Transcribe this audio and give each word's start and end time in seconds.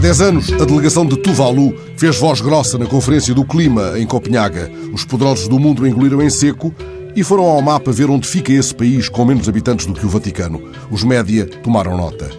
10 0.00 0.20
anos, 0.20 0.52
a 0.52 0.64
delegação 0.64 1.04
de 1.04 1.16
Tuvalu 1.16 1.74
fez 1.96 2.16
voz 2.18 2.40
grossa 2.40 2.78
na 2.78 2.86
Conferência 2.86 3.34
do 3.34 3.44
Clima 3.44 3.98
em 3.98 4.06
Copenhaga. 4.06 4.70
Os 4.92 5.04
poderosos 5.04 5.48
do 5.48 5.58
mundo 5.58 5.84
engoliram 5.84 6.22
em 6.22 6.30
seco 6.30 6.72
e 7.16 7.24
foram 7.24 7.44
ao 7.44 7.60
mapa 7.60 7.90
ver 7.90 8.08
onde 8.08 8.28
fica 8.28 8.52
esse 8.52 8.72
país 8.72 9.08
com 9.08 9.24
menos 9.24 9.48
habitantes 9.48 9.86
do 9.86 9.94
que 9.94 10.06
o 10.06 10.08
Vaticano. 10.08 10.62
Os 10.88 11.02
média 11.02 11.46
tomaram 11.64 11.96
nota. 11.96 12.30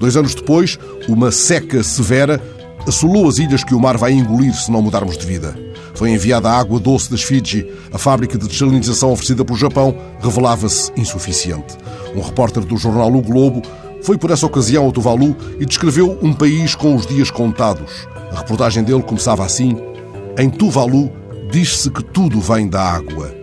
Dois 0.00 0.16
anos 0.16 0.34
depois, 0.34 0.78
uma 1.06 1.30
seca 1.30 1.82
severa 1.82 2.40
assolou 2.86 3.28
as 3.28 3.36
ilhas 3.36 3.62
que 3.62 3.74
o 3.74 3.80
mar 3.80 3.98
vai 3.98 4.12
engolir 4.12 4.54
se 4.54 4.70
não 4.72 4.80
mudarmos 4.80 5.18
de 5.18 5.26
vida. 5.26 5.54
Foi 5.94 6.10
enviada 6.10 6.48
a 6.48 6.58
água 6.58 6.80
doce 6.80 7.10
das 7.10 7.22
Fiji. 7.22 7.66
A 7.92 7.98
fábrica 7.98 8.38
de 8.38 8.48
desalinização 8.48 9.12
oferecida 9.12 9.44
pelo 9.44 9.58
Japão 9.58 9.94
revelava-se 10.20 10.90
insuficiente. 10.96 11.76
Um 12.16 12.22
repórter 12.22 12.64
do 12.64 12.76
jornal 12.78 13.12
O 13.12 13.20
Globo 13.20 13.60
foi 14.02 14.18
por 14.18 14.30
essa 14.30 14.46
ocasião 14.46 14.84
ao 14.84 14.92
Tuvalu 14.92 15.36
e 15.58 15.64
descreveu 15.64 16.18
um 16.22 16.32
país 16.32 16.74
com 16.74 16.94
os 16.94 17.06
dias 17.06 17.30
contados. 17.30 18.06
A 18.32 18.38
reportagem 18.38 18.82
dele 18.82 19.02
começava 19.02 19.44
assim: 19.44 19.76
Em 20.38 20.50
Tuvalu 20.50 21.10
diz-se 21.50 21.90
que 21.90 22.02
tudo 22.02 22.40
vem 22.40 22.68
da 22.68 22.82
água. 22.82 23.34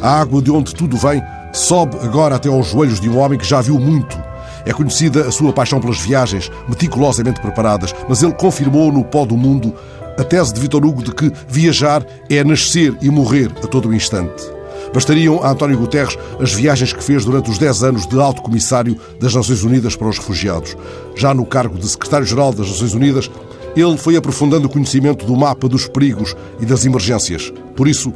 A 0.00 0.20
água 0.20 0.40
de 0.40 0.50
onde 0.50 0.74
tudo 0.74 0.96
vem 0.96 1.22
sobe 1.52 1.96
agora 2.02 2.36
até 2.36 2.48
aos 2.48 2.68
joelhos 2.68 3.00
de 3.00 3.08
um 3.08 3.18
homem 3.18 3.38
que 3.38 3.46
já 3.46 3.60
viu 3.60 3.78
muito. 3.78 4.18
É 4.64 4.72
conhecida 4.72 5.26
a 5.26 5.32
sua 5.32 5.52
paixão 5.52 5.80
pelas 5.80 5.98
viagens, 5.98 6.50
meticulosamente 6.68 7.40
preparadas, 7.40 7.94
mas 8.08 8.22
ele 8.22 8.32
confirmou 8.34 8.92
no 8.92 9.04
pó 9.04 9.24
do 9.24 9.36
mundo 9.36 9.74
a 10.18 10.24
tese 10.24 10.52
de 10.52 10.60
Vitor 10.60 10.84
Hugo 10.84 11.02
de 11.02 11.14
que 11.14 11.32
viajar 11.48 12.04
é 12.28 12.44
nascer 12.44 12.94
e 13.00 13.08
morrer 13.10 13.50
a 13.62 13.66
todo 13.66 13.94
instante. 13.94 14.59
Bastariam 14.92 15.42
a 15.42 15.50
António 15.50 15.78
Guterres 15.78 16.18
as 16.40 16.52
viagens 16.52 16.92
que 16.92 17.02
fez 17.02 17.24
durante 17.24 17.50
os 17.50 17.58
10 17.58 17.82
anos 17.84 18.06
de 18.06 18.18
alto 18.20 18.42
comissário 18.42 18.96
das 19.20 19.34
Nações 19.34 19.62
Unidas 19.62 19.94
para 19.94 20.08
os 20.08 20.18
Refugiados. 20.18 20.76
Já 21.14 21.32
no 21.32 21.46
cargo 21.46 21.78
de 21.78 21.88
secretário-geral 21.88 22.52
das 22.52 22.68
Nações 22.68 22.94
Unidas, 22.94 23.30
ele 23.76 23.96
foi 23.96 24.16
aprofundando 24.16 24.66
o 24.66 24.70
conhecimento 24.70 25.24
do 25.24 25.36
mapa 25.36 25.68
dos 25.68 25.86
perigos 25.86 26.34
e 26.60 26.66
das 26.66 26.84
emergências. 26.84 27.52
Por 27.76 27.86
isso, 27.86 28.12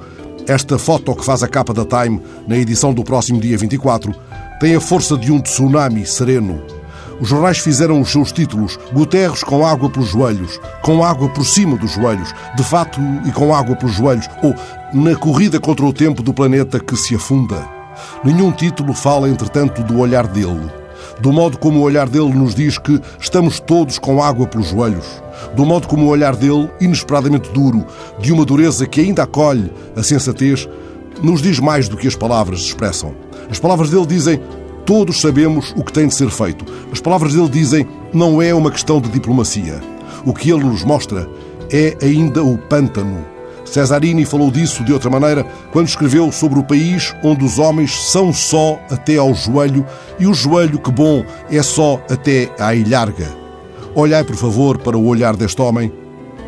esta 0.47 0.79
foto 0.79 1.15
que 1.15 1.25
faz 1.25 1.43
a 1.43 1.49
capa 1.49 1.73
da 1.73 1.85
Time 1.85 2.21
na 2.47 2.57
edição 2.57 2.93
do 2.93 3.05
próximo 3.05 3.41
dia 3.41 3.57
24 3.57 4.15
tem 4.61 4.75
a 4.75 4.81
força 4.81 5.17
de 5.17 5.31
um 5.31 5.41
tsunami 5.41 6.05
sereno. 6.05 6.74
Os 7.21 7.29
jornais 7.29 7.59
fizeram 7.59 8.01
os 8.01 8.11
seus 8.11 8.33
títulos 8.33 8.79
Guterres 8.93 9.45
com 9.45 9.65
água 9.65 9.89
pelos 9.89 10.09
joelhos, 10.09 10.61
com 10.83 11.05
água 11.05 11.29
por 11.29 11.45
cima 11.45 11.77
dos 11.77 11.93
joelhos, 11.93 12.35
de 12.57 12.65
fato 12.65 13.01
e 13.27 13.33
com 13.33 13.55
água 13.55 13.77
pelos 13.77 13.95
joelhos, 13.95 14.29
ou 14.43 14.55
na 14.93 15.15
corrida 15.15 15.61
contra 15.61 15.85
o 15.85 15.93
tempo 15.93 16.23
do 16.23 16.35
planeta 16.35 16.81
que 16.81 16.97
se 16.97 17.15
afunda. 17.15 17.69
Nenhum 18.25 18.51
título 18.51 18.93
fala, 18.93 19.29
entretanto, 19.29 19.83
do 19.83 19.99
olhar 19.99 20.27
dele. 20.27 20.71
Do 21.21 21.33
modo 21.33 21.59
como 21.59 21.79
o 21.79 21.83
olhar 21.83 22.09
dele 22.09 22.33
nos 22.33 22.55
diz 22.55 22.79
que 22.79 23.01
estamos 23.21 23.61
todos 23.61 23.99
com 23.99 24.23
água 24.23 24.47
pelos 24.47 24.69
joelhos. 24.69 25.23
Do 25.55 25.65
modo 25.65 25.87
como 25.87 26.07
o 26.07 26.09
olhar 26.09 26.35
dele, 26.35 26.69
inesperadamente 26.81 27.51
duro, 27.51 27.87
de 28.19 28.33
uma 28.33 28.45
dureza 28.45 28.87
que 28.87 29.01
ainda 29.01 29.23
acolhe 29.23 29.73
a 29.97 30.03
sensatez, 30.03 30.69
nos 31.23 31.41
diz 31.41 31.61
mais 31.61 31.89
do 31.89 31.97
que 31.97 32.09
as 32.09 32.17
palavras 32.17 32.61
expressam. 32.61 33.15
As 33.49 33.61
palavras 33.61 33.91
dele 33.91 34.07
dizem 34.07 34.41
Todos 34.87 35.21
sabemos 35.21 35.73
o 35.77 35.83
que 35.83 35.93
tem 35.93 36.07
de 36.07 36.15
ser 36.15 36.31
feito. 36.31 36.65
As 36.93 37.01
palavras 37.01 37.33
dele 37.33 37.49
dizem 37.49 37.87
não 38.13 38.41
é 38.41 38.55
uma 38.55 38.71
questão 38.71 39.01
de 39.01 39.09
diplomacia. 39.09 39.81
O 40.25 40.33
que 40.33 40.51
ele 40.51 40.65
nos 40.65 40.85
mostra 40.85 41.29
é 41.71 41.97
ainda 42.03 42.43
o 42.43 42.59
pântano. 42.59 43.25
Cesarini 43.65 44.25
falou 44.25 44.51
disso 44.51 44.85
de 44.85 44.93
outra 44.93 45.11
maneira 45.11 45.45
quando 45.73 45.89
escreveu 45.89 46.31
sobre 46.31 46.59
o 46.59 46.63
país 46.63 47.15
onde 47.25 47.45
os 47.45 47.59
homens 47.59 47.93
são 48.11 48.33
só 48.33 48.79
até 48.91 49.17
ao 49.17 49.35
joelho 49.35 49.87
e 50.19 50.27
o 50.27 50.35
joelho, 50.35 50.79
que 50.79 50.93
bom, 50.93 51.25
é 51.51 51.63
só 51.63 52.01
até 52.11 52.51
à 52.59 52.75
ilharga. 52.75 53.35
Olhai, 53.95 54.23
por 54.23 54.37
favor, 54.37 54.79
para 54.79 54.99
o 54.99 55.07
olhar 55.07 55.35
deste 55.35 55.61
homem. 55.63 55.93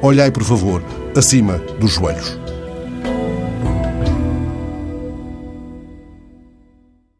Olhai, 0.02 0.30
por 0.30 0.44
favor, 0.44 0.82
acima 1.16 1.58
dos 1.80 1.92
joelhos. 1.92 2.45